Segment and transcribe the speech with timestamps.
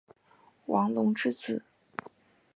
[0.65, 1.63] 王隆之子。